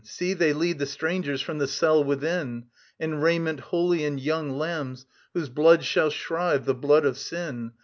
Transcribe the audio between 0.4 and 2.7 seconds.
lead the strangers from the cell within,